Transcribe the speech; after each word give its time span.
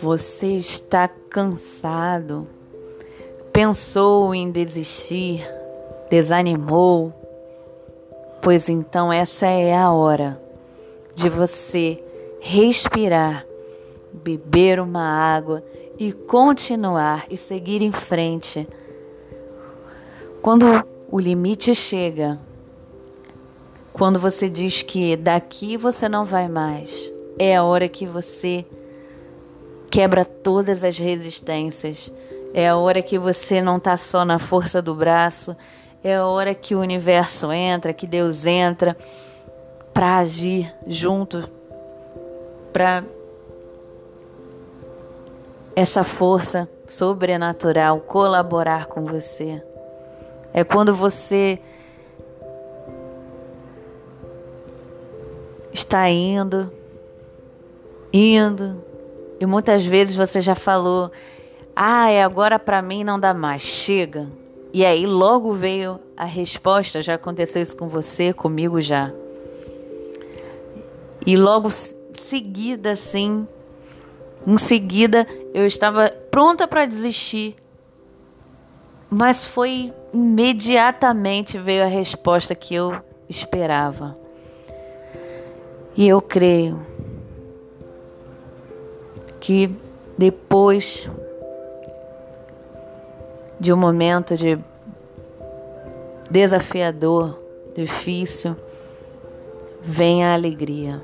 Você 0.00 0.46
está 0.56 1.08
cansado, 1.08 2.48
pensou 3.52 4.34
em 4.34 4.50
desistir, 4.50 5.46
desanimou, 6.08 7.12
pois 8.40 8.68
então 8.68 9.12
essa 9.12 9.46
é 9.46 9.76
a 9.76 9.92
hora 9.92 10.40
de 11.14 11.28
você 11.28 12.02
respirar, 12.40 13.46
beber 14.12 14.80
uma 14.80 15.02
água 15.02 15.62
e 15.98 16.12
continuar 16.12 17.26
e 17.30 17.36
seguir 17.36 17.82
em 17.82 17.92
frente. 17.92 18.66
Quando 20.40 20.64
o 21.10 21.20
limite 21.20 21.74
chega, 21.74 22.40
quando 23.92 24.18
você 24.18 24.48
diz 24.48 24.82
que 24.82 25.16
daqui 25.16 25.76
você 25.76 26.08
não 26.08 26.24
vai 26.24 26.48
mais, 26.48 27.12
é 27.38 27.56
a 27.56 27.64
hora 27.64 27.88
que 27.88 28.06
você 28.06 28.64
quebra 29.90 30.24
todas 30.24 30.84
as 30.84 30.96
resistências. 30.98 32.10
É 32.52 32.68
a 32.68 32.76
hora 32.76 33.00
que 33.00 33.18
você 33.18 33.62
não 33.62 33.76
está 33.76 33.96
só 33.96 34.24
na 34.24 34.38
força 34.38 34.82
do 34.82 34.94
braço, 34.94 35.56
é 36.02 36.16
a 36.16 36.26
hora 36.26 36.54
que 36.54 36.74
o 36.74 36.80
universo 36.80 37.52
entra, 37.52 37.92
que 37.92 38.06
Deus 38.06 38.44
entra 38.44 38.96
para 39.94 40.18
agir 40.18 40.74
junto, 40.86 41.48
para 42.72 43.04
essa 45.76 46.02
força 46.02 46.68
sobrenatural 46.88 48.00
colaborar 48.00 48.86
com 48.86 49.04
você. 49.04 49.62
É 50.52 50.64
quando 50.64 50.92
você 50.92 51.60
está 55.72 56.08
indo, 56.10 56.72
indo, 58.12 58.82
e 59.40 59.46
muitas 59.46 59.84
vezes 59.84 60.14
você 60.14 60.40
já 60.40 60.54
falou: 60.54 61.10
"Ah, 61.74 62.10
é 62.10 62.22
agora 62.22 62.58
para 62.58 62.82
mim 62.82 63.04
não 63.04 63.18
dá 63.18 63.32
mais, 63.32 63.62
chega". 63.62 64.28
E 64.72 64.84
aí 64.84 65.04
logo 65.04 65.52
veio 65.52 65.98
a 66.16 66.24
resposta, 66.24 67.02
já 67.02 67.14
aconteceu 67.14 67.60
isso 67.60 67.76
com 67.76 67.88
você, 67.88 68.32
comigo 68.32 68.80
já. 68.80 69.12
E 71.26 71.36
logo 71.36 71.70
seguida 72.14 72.92
assim, 72.92 73.46
em 74.46 74.58
seguida 74.58 75.26
eu 75.52 75.66
estava 75.66 76.10
pronta 76.30 76.68
para 76.68 76.86
desistir. 76.86 77.56
Mas 79.10 79.44
foi 79.44 79.92
imediatamente 80.14 81.58
veio 81.58 81.82
a 81.82 81.88
resposta 81.88 82.54
que 82.54 82.74
eu 82.74 82.94
esperava. 83.28 84.16
E 86.00 86.08
eu 86.08 86.22
creio 86.22 86.80
que 89.38 89.70
depois 90.16 91.06
de 93.60 93.70
um 93.70 93.76
momento 93.76 94.34
de 94.34 94.58
desafiador, 96.30 97.38
difícil, 97.74 98.56
vem 99.82 100.24
a 100.24 100.32
alegria. 100.32 101.02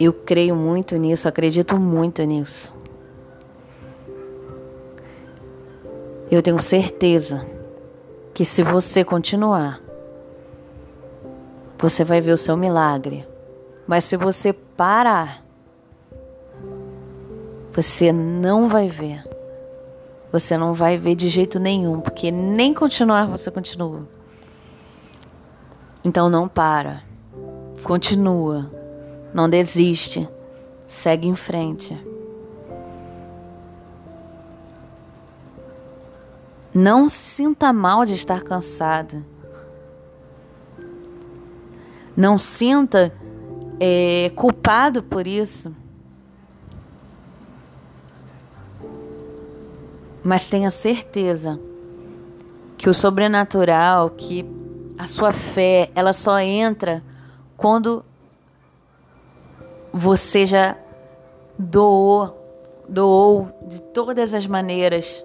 Eu 0.00 0.14
creio 0.14 0.56
muito 0.56 0.96
nisso, 0.96 1.28
acredito 1.28 1.76
muito 1.76 2.22
nisso. 2.22 2.74
Eu 6.30 6.40
tenho 6.40 6.58
certeza 6.58 7.53
que 8.34 8.44
se 8.44 8.62
você 8.62 9.04
continuar 9.04 9.80
você 11.84 12.02
vai 12.02 12.18
ver 12.20 12.32
o 12.32 12.38
seu 12.38 12.56
milagre. 12.56 13.26
Mas 13.86 14.04
se 14.04 14.16
você 14.16 14.52
parar, 14.52 15.44
você 17.72 18.10
não 18.12 18.68
vai 18.68 18.88
ver. 18.88 19.22
Você 20.32 20.56
não 20.56 20.72
vai 20.72 20.96
ver 20.96 21.14
de 21.14 21.28
jeito 21.28 21.58
nenhum, 21.60 22.00
porque 22.00 22.30
nem 22.30 22.72
continuar 22.72 23.26
você 23.26 23.50
continua. 23.50 24.08
Então 26.02 26.30
não 26.30 26.48
para. 26.48 27.02
Continua. 27.82 28.70
Não 29.34 29.48
desiste. 29.48 30.26
Segue 30.88 31.28
em 31.28 31.34
frente. 31.34 31.94
Não 36.74 37.08
se 37.08 37.16
sinta 37.16 37.72
mal 37.72 38.04
de 38.04 38.14
estar 38.14 38.42
cansado. 38.42 39.24
Não 42.16 42.36
sinta 42.36 43.12
é, 43.78 44.32
culpado 44.34 45.00
por 45.00 45.24
isso. 45.24 45.72
Mas 50.24 50.48
tenha 50.48 50.70
certeza 50.72 51.60
que 52.76 52.90
o 52.90 52.94
sobrenatural, 52.94 54.10
que 54.10 54.44
a 54.98 55.06
sua 55.06 55.32
fé, 55.32 55.90
ela 55.94 56.12
só 56.12 56.40
entra 56.40 57.04
quando 57.56 58.04
você 59.92 60.44
já 60.44 60.76
doou, 61.56 62.36
doou 62.88 63.48
de 63.68 63.80
todas 63.80 64.34
as 64.34 64.44
maneiras 64.44 65.22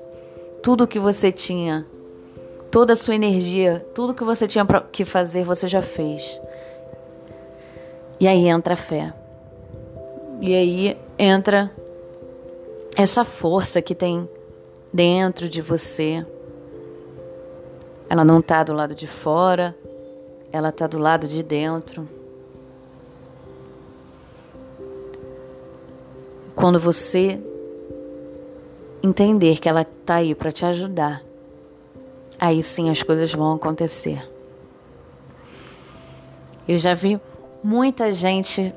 tudo 0.61 0.87
que 0.87 0.99
você 0.99 1.31
tinha, 1.31 1.85
toda 2.69 2.93
a 2.93 2.95
sua 2.95 3.15
energia, 3.15 3.85
tudo 3.95 4.13
que 4.13 4.23
você 4.23 4.47
tinha 4.47 4.65
que 4.91 5.05
fazer, 5.05 5.43
você 5.43 5.67
já 5.67 5.81
fez. 5.81 6.39
E 8.19 8.27
aí 8.27 8.47
entra 8.47 8.73
a 8.73 8.77
fé. 8.77 9.13
E 10.41 10.53
aí 10.53 10.97
entra 11.17 11.71
essa 12.95 13.23
força 13.23 13.81
que 13.81 13.95
tem 13.95 14.27
dentro 14.91 15.47
de 15.47 15.61
você. 15.61 16.25
Ela 18.09 18.25
não 18.25 18.39
está 18.39 18.63
do 18.63 18.73
lado 18.73 18.93
de 18.93 19.07
fora, 19.07 19.75
ela 20.51 20.69
está 20.69 20.87
do 20.87 20.97
lado 20.97 21.27
de 21.27 21.43
dentro. 21.43 22.07
Quando 26.55 26.79
você 26.79 27.39
entender 29.01 29.59
que 29.59 29.69
ela 29.69 29.81
está 29.81 30.15
aí 30.15 30.35
para 30.35 30.51
te 30.51 30.65
ajudar, 30.65 31.23
aí 32.39 32.61
sim 32.63 32.89
as 32.89 33.01
coisas 33.03 33.33
vão 33.33 33.53
acontecer. 33.53 34.29
Eu 36.67 36.77
já 36.77 36.93
vi 36.93 37.19
muita 37.63 38.11
gente 38.11 38.73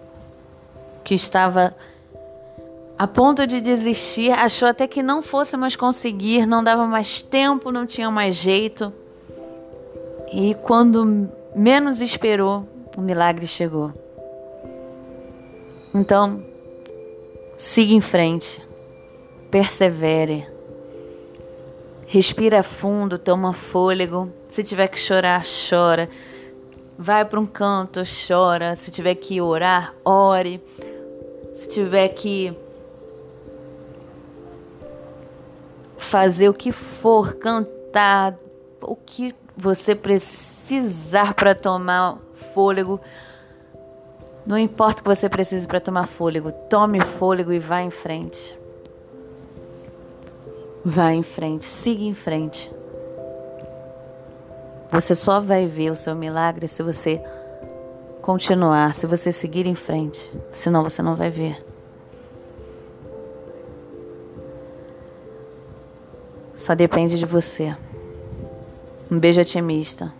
que 1.04 1.14
estava 1.14 1.74
a 2.98 3.06
ponto 3.06 3.46
de 3.46 3.60
desistir, 3.60 4.30
achou 4.30 4.68
até 4.68 4.86
que 4.86 5.02
não 5.02 5.22
fosse 5.22 5.56
mais 5.56 5.74
conseguir, 5.74 6.46
não 6.46 6.62
dava 6.62 6.86
mais 6.86 7.20
tempo, 7.20 7.72
não 7.72 7.84
tinha 7.84 8.10
mais 8.10 8.36
jeito. 8.36 8.92
E 10.32 10.54
quando 10.62 11.28
menos 11.54 12.00
esperou, 12.00 12.66
o 12.96 13.00
milagre 13.00 13.46
chegou. 13.46 13.92
Então, 15.94 16.42
siga 17.58 17.92
em 17.92 18.00
frente, 18.00 18.62
persevere, 19.52 20.48
respira 22.08 22.64
fundo, 22.64 23.18
toma 23.18 23.52
fôlego. 23.52 24.32
Se 24.48 24.64
tiver 24.64 24.88
que 24.88 24.98
chorar, 24.98 25.44
chora 25.44 26.08
vai 27.02 27.24
para 27.24 27.40
um 27.40 27.46
canto, 27.46 28.02
chora. 28.04 28.76
Se 28.76 28.90
tiver 28.90 29.14
que 29.16 29.40
orar, 29.40 29.94
ore. 30.04 30.62
Se 31.54 31.68
tiver 31.68 32.08
que 32.08 32.56
fazer 35.98 36.48
o 36.48 36.54
que 36.54 36.72
for, 36.72 37.34
cantar, 37.34 38.36
o 38.80 38.96
que 38.96 39.34
você 39.56 39.94
precisar 39.94 41.34
para 41.34 41.54
tomar 41.54 42.18
fôlego. 42.54 43.00
Não 44.46 44.58
importa 44.58 45.00
o 45.00 45.02
que 45.04 45.08
você 45.08 45.28
precise 45.28 45.66
para 45.66 45.80
tomar 45.80 46.06
fôlego, 46.06 46.50
tome 46.68 47.00
fôlego 47.00 47.52
e 47.52 47.58
vá 47.58 47.82
em 47.82 47.90
frente. 47.90 48.61
Vá 50.84 51.12
em 51.12 51.22
frente, 51.22 51.64
siga 51.64 52.02
em 52.02 52.14
frente. 52.14 52.72
Você 54.90 55.14
só 55.14 55.40
vai 55.40 55.66
ver 55.66 55.90
o 55.90 55.96
seu 55.96 56.14
milagre 56.14 56.66
se 56.68 56.82
você 56.82 57.22
continuar, 58.20 58.92
se 58.92 59.06
você 59.06 59.32
seguir 59.32 59.66
em 59.66 59.74
frente. 59.74 60.32
Senão 60.50 60.82
você 60.82 61.00
não 61.00 61.14
vai 61.14 61.30
ver. 61.30 61.64
Só 66.56 66.74
depende 66.74 67.18
de 67.18 67.26
você. 67.26 67.76
Um 69.10 69.18
beijo 69.18 69.40
otimista. 69.40 70.12